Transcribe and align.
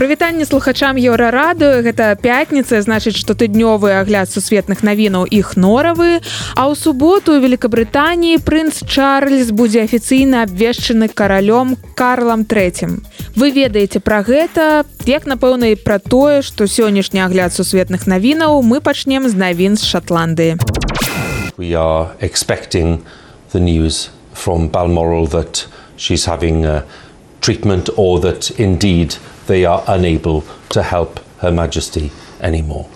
прывітанне 0.00 0.48
слухачам 0.48 0.96
еўрарадыо. 0.96 1.84
Гэта 1.84 2.16
пятніца 2.16 2.80
значыць 2.80 3.20
што 3.20 3.36
тыднёвы 3.36 3.92
агляд 4.00 4.32
сусветных 4.32 4.80
навінаў 4.80 5.28
іх 5.28 5.60
норавы. 5.60 6.24
А 6.56 6.64
ў 6.64 6.72
суботу 6.72 7.36
великкабрытаніі 7.36 8.40
прынц 8.40 8.80
чарльз 8.80 9.52
будзе 9.52 9.84
афіцыйна 9.84 10.48
абвешчаны 10.48 11.12
каралём 11.12 11.76
карлам 11.92 12.48
третьим 12.48 13.04
вы 13.36 13.50
ведаеце 13.52 14.00
пра 14.00 14.22
гэта 14.24 14.84
як 15.06 15.28
напэўна 15.28 15.72
і 15.72 15.76
пра 15.76 15.98
тое 16.00 16.40
што 16.42 16.64
сённяшні 16.64 17.20
агляд 17.20 17.52
сусветных 17.52 18.08
навінаў 18.08 18.62
мы 18.64 18.80
пачнем 18.80 19.28
з 19.28 19.36
навін 19.36 19.76
з 19.76 19.84
шотландыі 19.84 20.56
we 21.60 21.76
are 21.76 22.08
expecting 22.20 23.04
the 23.52 23.60
news 23.60 24.08
from 24.32 24.68
balmoral 24.72 25.28
that 25.28 25.68
she's 25.96 26.24
having 26.24 26.64
a 26.64 26.84
treatment 27.40 27.88
or 27.96 28.20
that 28.20 28.50
indeed 28.58 29.16
they 29.46 29.64
are 29.64 29.82
unable 29.86 30.44
to 30.70 30.82
help 30.82 31.20
Her 31.38 31.50
Majesty 31.50 32.10
anymore. 32.40 32.88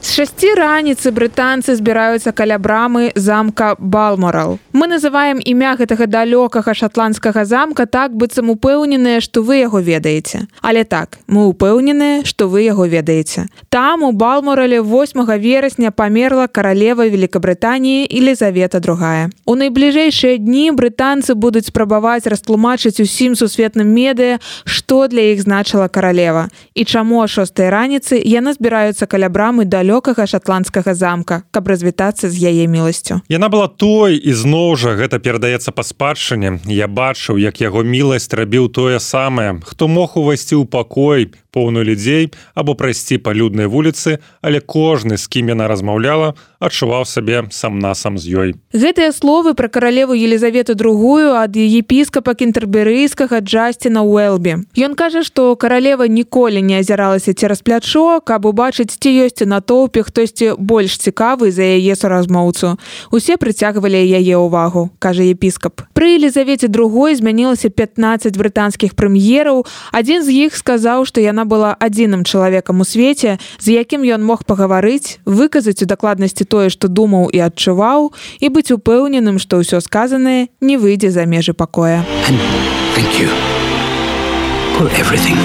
З 0.00 0.12
шасці 0.12 0.52
раніцы 0.54 1.10
брытанцы 1.10 1.72
збіраюцца 1.74 2.32
каля 2.36 2.58
брамы 2.60 3.12
замка 3.16 3.76
балморал 3.80 4.58
мы 4.76 4.86
называем 4.92 5.40
імя 5.40 5.72
гэтага 5.80 6.04
далёкага 6.04 6.74
шатландскага 6.76 7.44
замка 7.48 7.86
так 7.86 8.12
быццам 8.12 8.52
упэўненыя 8.52 9.24
што 9.24 9.40
вы 9.40 9.64
яго 9.64 9.80
ведаеце. 9.80 10.44
Але 10.60 10.84
так 10.84 11.16
мы 11.26 11.48
упэўненыя 11.48 12.28
што 12.28 12.48
вы 12.52 12.68
яго 12.68 12.84
ведаеце. 12.84 13.48
Там 13.72 14.02
у 14.02 14.12
балморале 14.12 14.82
8 14.82 15.24
верасня 15.40 15.90
памерла 15.90 16.46
каралева 16.46 17.08
великкабрытаніі 17.08 18.04
елізавета 18.04 18.80
другая. 18.80 19.30
У 19.46 19.56
найбліжэйшыя 19.56 20.36
дні 20.36 20.76
брытанцы 20.76 21.34
будуць 21.34 21.72
спрабаваць 21.72 22.28
растлумачыць 22.28 23.00
усім 23.00 23.32
сусветным 23.34 23.88
медыя 23.88 24.38
што 24.64 25.08
для 25.08 25.32
іх 25.32 25.40
значыла 25.40 25.88
каралева. 25.88 26.48
І 26.74 26.84
чаму 26.84 27.26
шостой 27.26 27.72
раніцы 27.72 28.20
яны 28.20 28.52
збіраюцца 28.52 29.06
каля 29.08 29.32
брамы 29.32 29.64
далёка 29.64 29.85
далёкага 29.86 30.26
шатландскага 30.26 30.94
замка 30.94 31.46
каб 31.54 31.68
развітацца 31.70 32.26
з 32.26 32.34
яе 32.50 32.66
міласцю. 32.66 33.22
Яна 33.30 33.46
была 33.46 33.70
той 33.70 34.18
і 34.18 34.32
зноў 34.34 34.74
жа 34.74 34.98
гэта 34.98 35.22
перадаецца 35.22 35.70
па 35.70 35.86
спадчыне. 35.86 36.58
Я 36.66 36.90
бачыў 36.90 37.38
як 37.38 37.62
яго 37.62 37.86
міласць 37.86 38.34
рабіў 38.34 38.66
тое 38.66 38.98
самае 38.98 39.62
хто 39.62 39.86
мог 39.86 40.18
увайсці 40.18 40.58
ў 40.58 40.66
пакой 40.66 41.30
поўную 41.56 41.88
людзей 41.88 42.28
або 42.52 42.76
прайсці 42.76 43.16
па 43.24 43.32
люднай 43.32 43.64
вуліцы 43.64 44.20
але 44.44 44.60
кожны 44.60 45.16
з 45.16 45.24
кім 45.24 45.56
яна 45.56 45.72
размаўляла 45.72 46.34
адчуваў 46.60 47.08
сабе 47.08 47.44
сам 47.50 47.78
насам 47.80 48.20
з 48.20 48.28
ёй. 48.28 48.50
Гэтыя 48.76 49.12
словы 49.16 49.56
пра 49.56 49.72
каралеву 49.72 50.12
елізавету 50.12 50.76
другую 50.76 51.32
ад 51.32 51.56
епіскапа 51.56 52.36
кентерберыйскага 52.36 53.40
джасціна 53.40 54.04
уэлбі 54.04 54.68
ён 54.76 54.92
кажа 55.00 55.24
што 55.24 55.56
каралева 55.56 56.04
ніколі 56.04 56.60
не 56.60 56.84
азіралася 56.84 57.32
цераз 57.32 57.64
плячо 57.64 58.20
каб 58.20 58.44
убачыць 58.44 58.92
ці 58.92 59.08
ёсць 59.24 59.40
на 59.48 59.64
тоўпе 59.64 60.04
хтосьці 60.04 60.60
больш 60.60 61.00
цікавы 61.00 61.48
за 61.48 61.64
яе 61.64 61.96
суразмоўцу. 61.96 62.76
Усе 63.08 63.40
прыцягвалі 63.40 63.96
яе 63.96 64.36
ўвагу 64.36 64.90
кажа 65.00 65.24
епіскап. 65.24 65.88
Пры 65.96 66.20
елізавеце 66.20 66.68
другой 66.68 67.16
змянілася 67.16 67.72
15 67.72 68.36
брытанскіх 68.36 68.92
прэм'ераў. 68.92 69.64
Адзін 69.96 70.20
з 70.20 70.50
іх 70.50 70.56
сказаў 70.56 71.08
што 71.08 71.24
яна 71.24 71.45
была 71.46 71.72
адзіным 71.78 72.24
чалавекам 72.26 72.82
у 72.82 72.84
свеце 72.84 73.38
з 73.58 73.66
якім 73.78 74.02
ён 74.02 74.26
мог 74.26 74.44
пагаварыць 74.44 75.18
выказаць 75.24 75.80
у 75.82 75.88
дакладнасці 75.88 76.44
тое 76.44 76.68
што 76.68 76.90
думаў 76.90 77.30
і 77.32 77.40
адчуваў 77.46 78.12
і 78.42 78.46
быць 78.50 78.74
упэўненым 78.74 79.38
што 79.38 79.62
ўсё 79.62 79.80
сказанае 79.80 80.52
не 80.60 80.76
выйдзе 80.76 81.10
за 81.10 81.24
межы 81.24 81.54
пакоя. 81.54 82.04
Everything. 84.76 85.40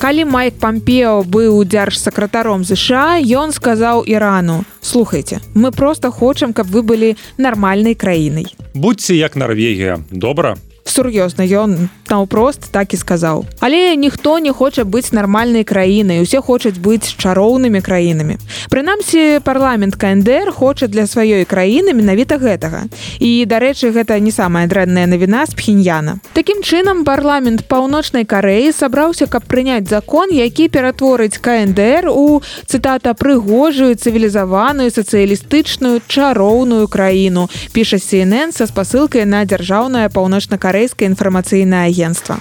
Калі 0.00 0.24
майк 0.24 0.56
пампео 0.56 1.20
быў 1.28 1.60
дзяржсакратаром 1.68 2.64
ЗША 2.64 3.20
ён 3.20 3.52
сказаў 3.52 4.00
ірану 4.08 4.64
слухайте 4.80 5.44
мы 5.52 5.72
просто 5.76 6.10
хочам 6.10 6.56
каб 6.56 6.72
вы 6.72 6.80
былі 6.80 7.10
нармальнай 7.36 7.92
краінай 7.92 8.48
будьце 8.72 9.12
як 9.12 9.36
Норвегія 9.36 10.00
добра 10.10 10.56
сур'ёзна 10.90 11.46
ён 11.46 11.88
наўпрост 12.10 12.72
так 12.72 12.94
і 12.94 12.96
сказаў. 12.96 13.46
Але 13.60 13.96
ніхто 13.96 14.38
не 14.38 14.52
хоча 14.52 14.84
быць 14.84 15.12
нармальнай 15.12 15.64
краінай 15.64 16.20
усе 16.22 16.40
хочуць 16.40 16.82
быць 16.82 17.14
чароўнымі 17.14 17.80
краінамі. 17.80 18.36
Прынамсі 18.70 19.40
парламент 19.44 19.96
кндр 19.96 20.50
хоча 20.50 20.86
для 20.86 21.06
сваёй 21.06 21.46
краіны 21.46 21.94
менавіта 21.94 22.36
гэтага. 22.36 22.90
І 23.22 23.46
дарэчы 23.46 23.94
гэта 23.94 24.18
не 24.18 24.34
самая 24.34 24.66
дрэнная 24.66 25.06
навіна 25.06 25.46
з 25.46 25.54
пхеньяна. 25.54 26.18
Такім 26.34 26.62
чынам 26.66 27.04
парламент 27.04 27.64
паўночнай 27.70 28.24
кареі 28.24 28.72
сабраўся 28.72 29.26
каб 29.26 29.46
прыняць 29.46 29.88
закон 29.88 30.34
які 30.34 30.68
ператворыць 30.68 31.38
кндр 31.38 32.10
у 32.10 32.42
цытата 32.66 33.14
прыгожую 33.14 33.94
цывілізаваную 33.94 34.90
сацыялістычную 34.90 36.02
чароўную 36.06 36.88
краіну 36.88 37.46
піша 37.72 37.96
cnn 37.96 38.52
са 38.52 38.66
спасылкай 38.66 39.24
на 39.24 39.44
дзяржаўнае 39.44 40.08
паўночна-карэ 40.10 40.79
карэйскае 40.80 41.12
інфармацыйнае 41.12 41.92
агенцтва. 41.92 42.40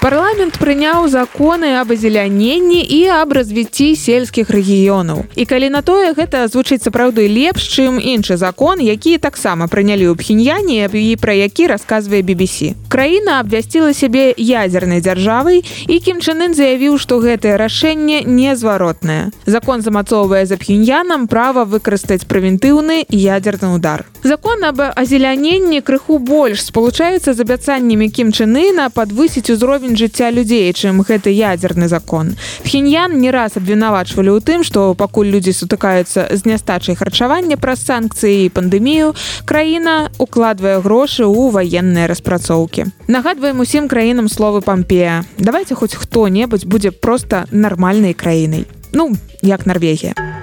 Парламент 0.00 0.54
прыняў 0.62 1.08
законы 1.10 1.74
аб 1.74 1.90
азеляненні 1.90 2.80
і 2.80 3.00
аб 3.18 3.34
развіцці 3.34 3.98
сельскіх 3.98 4.46
рэгіёнаў. 4.46 5.26
І 5.34 5.44
калі 5.44 5.68
на 5.74 5.82
тое 5.82 6.14
гэта 6.14 6.46
звучыць 6.46 6.86
сапраўды 6.86 7.26
лепш, 7.26 7.66
чым 7.66 7.98
іншы 7.98 8.38
закон, 8.38 8.78
які 8.78 9.18
таксама 9.18 9.66
прынялі 9.66 10.08
ў 10.08 10.14
пхеньяне 10.14 10.86
і 10.86 11.16
пра 11.18 11.34
які 11.34 11.66
расказвае 11.66 12.22
BBC. 12.22 12.78
Краіна 12.88 13.42
абвясціла 13.42 13.90
сябе 13.92 14.32
ядзернай 14.38 15.02
дзяржавай 15.02 15.66
і 15.66 15.96
кімчынын 15.98 16.54
заявіў, 16.54 16.94
што 16.96 17.18
гэтае 17.18 17.58
рашэнне 17.58 18.22
незваротнае. 18.22 19.34
Закон 19.50 19.82
замацоўвае 19.82 20.46
за 20.46 20.56
пхеньянам 20.56 21.26
права 21.26 21.66
выкарыстаць 21.66 22.24
прэвентыўны 22.24 23.02
ядзерны 23.10 23.74
удар. 23.74 24.06
Закон 24.22 24.64
аб 24.64 24.82
азеляненні 24.94 25.80
крыху 25.80 26.18
больш 26.18 26.66
спалучаецца 26.68 27.32
з 27.32 27.40
абяцаннямі 27.40 28.10
кімчынына 28.10 28.90
падвысіць 28.90 29.48
узровень 29.54 29.68
ўзровень 29.68 29.96
жыцця 29.96 30.30
людзей 30.30 30.72
чым 30.72 31.02
гэты 31.02 31.30
ядзерны 31.30 31.88
закон. 31.88 32.34
Хіньян 32.64 33.20
не 33.20 33.30
раз 33.30 33.56
абвінавачвалі 33.56 34.32
ў 34.34 34.40
тым 34.40 34.64
што 34.64 34.94
пакуль 34.94 35.30
людзі 35.30 35.52
сутыкаюцца 35.52 36.34
з 36.34 36.40
нястачай 36.44 36.96
харчавання 36.96 37.56
праз 37.56 37.84
санкцыі 37.86 38.46
і 38.46 38.52
пандэмію 38.52 39.14
краіна 39.44 40.10
укладвае 40.18 40.80
грошы 40.80 41.24
ў 41.24 41.52
ваенныя 41.52 42.08
распрацоўкі. 42.08 42.90
Нагадваем 43.08 43.60
усім 43.60 43.88
краінам 43.88 44.28
словы 44.28 44.60
пампея. 44.60 45.24
Давайте 45.38 45.74
хоць 45.74 45.94
хто-небудзь 45.94 46.66
будзе 46.66 46.90
просто 46.90 47.46
нармальнай 47.50 48.14
краінай. 48.14 48.66
Ну 48.92 49.14
як 49.42 49.66
норвегія 49.66 50.14
У 50.16 50.37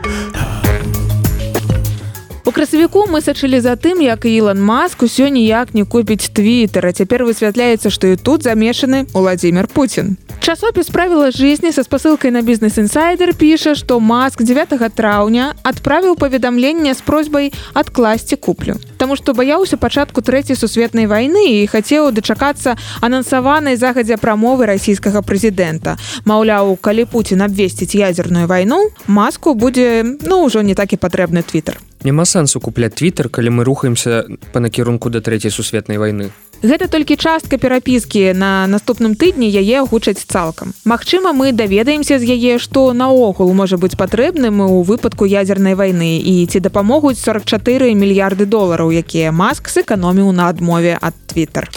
красавіку 2.55 3.03
мы 3.11 3.19
сачылі 3.19 3.59
за 3.59 3.75
тым, 3.75 3.99
як 3.99 4.23
Ілан 4.23 4.63
Маск 4.63 5.03
усё 5.03 5.27
ніяк 5.27 5.75
не 5.75 5.83
купіць 5.83 6.31
твиттера. 6.31 6.95
Цяпер 6.95 7.27
высвятляецца, 7.27 7.91
што 7.91 8.07
і 8.07 8.15
тут 8.15 8.47
замешаны 8.47 9.03
Владзімир 9.11 9.67
Путін. 9.67 10.15
Часопіс 10.39 10.87
правіла 10.87 11.31
жизни 11.31 11.71
са 11.75 11.83
спасылкай 11.83 12.31
на 12.31 12.41
бізнес-інсайдер 12.41 13.33
піша, 13.35 13.75
што 13.75 13.99
Маск 13.99 14.39
9 14.39 14.71
траўня 14.95 15.51
адправіў 15.63 16.15
паведамленне 16.15 16.93
з 16.93 17.01
просьбай 17.01 17.51
адкласці 17.73 18.35
куплю. 18.35 18.79
Таму 18.97 19.19
што 19.19 19.33
баяўся 19.33 19.75
пачатку 19.75 20.21
трэцяй 20.21 20.55
сусветнай 20.55 21.11
вайны 21.11 21.59
і 21.59 21.67
хацеў 21.67 22.15
дачакацца 22.15 22.77
анансаванай 23.01 23.75
загадзя 23.75 24.15
прамовы 24.15 24.65
расійскага 24.71 25.19
прэзідэнта. 25.27 25.97
Маўляў, 26.23 26.79
калі 26.79 27.03
Пуін 27.03 27.41
абвесціць 27.41 27.99
ядзерную 27.99 28.47
вайну, 28.47 28.79
маску 29.07 29.55
будзе 29.55 30.05
ну 30.23 30.45
ўжо 30.47 30.63
не 30.63 30.75
такі 30.75 30.95
патрэбны 30.95 31.43
твиттер 31.43 31.83
няма 32.05 32.25
сэнсу 32.29 32.61
купляць 32.61 32.95
твиттер 32.95 33.29
калі 33.29 33.57
мы 33.59 33.65
рухаемся 33.65 34.25
по 34.53 34.61
накірунку 34.61 35.09
да 35.09 35.19
трэцяй 35.25 35.51
сусветнай 35.51 35.97
войны 35.97 36.31
гэта 36.65 36.87
толькі 36.87 37.15
частка 37.15 37.57
перапіскі. 37.57 38.33
На 38.33 38.67
наступным 38.67 39.15
тыдні 39.15 39.49
яе 39.49 39.81
агучаць 39.81 40.25
цалкам. 40.25 40.73
Магчыма 40.85 41.33
мы 41.33 41.51
даведаемся 41.51 42.19
з 42.19 42.25
яе 42.25 42.57
што 42.59 42.93
наогул 42.93 43.53
можа 43.53 43.77
быць 43.77 43.95
патрэбным 43.95 44.61
у 44.61 44.81
выпадку 44.81 45.25
ядзернай 45.25 45.75
войны 45.75 46.17
і 46.19 46.45
ці 46.45 46.59
дапамогуць 46.59 47.19
44 47.19 47.93
мільярды 47.93 48.45
долараў 48.45 48.91
якія 48.91 49.31
маск 49.31 49.69
сэканоміў 49.69 50.31
на 50.31 50.49
адмове 50.49 50.97
ад 51.01 51.13
twitter 51.29 51.69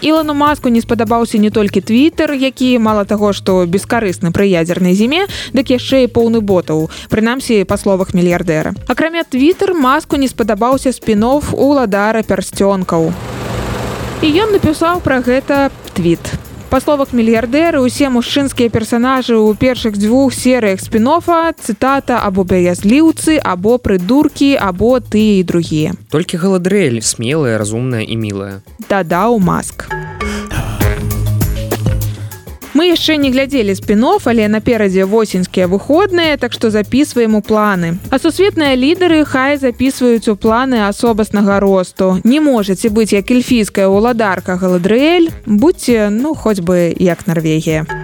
Ілану 0.00 0.34
маску 0.34 0.68
не 0.68 0.80
спадабаўся 0.80 1.38
не 1.38 1.50
толькі 1.50 1.80
твиттер 1.80 2.32
які 2.32 2.78
мала 2.78 3.04
таго 3.04 3.32
што 3.36 3.66
бескарысны 3.68 4.32
пры 4.32 4.48
ядзернай 4.48 4.96
зіме 4.96 5.26
дык 5.52 5.68
яшчэ 5.76 6.04
і 6.04 6.12
поўны 6.16 6.40
ботаў 6.40 6.88
прынамсі 7.12 7.64
па 7.68 7.76
словах 7.76 8.14
мільярдэра. 8.16 8.72
Акрамя 8.88 9.24
твиттер 9.28 9.74
маску 9.74 10.16
не 10.16 10.28
спадабаўся 10.28 10.92
спінов 10.96 11.52
уладара 11.52 12.24
пярсцёнкаў. 12.24 13.12
І 14.24 14.28
ён 14.40 14.56
напісаў 14.56 15.04
пра 15.04 15.20
гэта 15.20 15.68
твит 15.92 16.49
па 16.70 16.78
словах 16.78 17.10
мільярдэры 17.10 17.82
усе 17.82 18.06
мужчынскія 18.14 18.70
персонажы 18.70 19.34
ў 19.34 19.58
першых 19.58 19.98
дзвюх 19.98 20.30
серыях 20.30 20.78
спінофа 20.78 21.50
цытата 21.58 22.22
або 22.22 22.46
баязліўцы 22.46 23.42
або 23.42 23.74
прыдуркі 23.82 24.54
або 24.54 25.02
ты 25.02 25.42
і 25.42 25.46
другія 25.50 25.98
толькі 26.14 26.38
галадрэль 26.38 27.02
смелая 27.02 27.58
разумная 27.58 28.06
і 28.06 28.14
мілая 28.14 28.62
дадаў 28.86 29.42
маск 29.42 29.90
мы 32.80 32.88
яшчэ 32.96 33.20
не 33.20 33.28
глядзелі 33.28 33.74
спінов 33.76 34.24
але 34.24 34.48
наперадзе 34.48 35.04
восеньскія 35.04 35.68
выходныя 35.68 36.40
так 36.40 36.56
што 36.56 36.70
записываем 36.72 37.36
у 37.36 37.42
планы. 37.44 38.00
А 38.08 38.16
сусветныя 38.16 38.72
лідары 38.72 39.20
хай 39.28 39.60
записываюць 39.60 40.32
у 40.32 40.36
планы 40.36 40.88
асобаснага 40.88 41.60
росту. 41.60 42.16
Не 42.24 42.40
можаце 42.40 42.88
быць 42.88 43.12
як 43.12 43.28
эльфійская 43.30 43.84
ўладарка 43.84 44.56
галадрэль 44.56 45.28
будьце 45.44 46.08
ну 46.08 46.32
хоць 46.32 46.64
бы 46.64 46.96
як 46.96 47.26
Норвегія 47.28 47.84
а 47.84 47.99